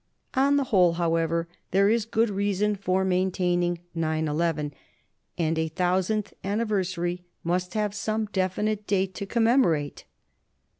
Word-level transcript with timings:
On 0.33 0.55
the 0.55 0.63
whole, 0.63 0.93
however, 0.93 1.47
there 1.69 1.87
is 1.87 2.05
good 2.05 2.31
reason 2.31 2.75
for 2.75 3.05
maintaining 3.05 3.81
911 3.93 4.73
and 5.37 5.59
a 5.59 5.67
thou 5.69 5.99
sandth 5.99 6.33
anniversary 6.43 7.21
must 7.43 7.75
have 7.75 7.93
some 7.93 8.25
definite 8.25 8.87
date 8.87 9.13
to 9.13 9.27
commemorate 9.27 10.05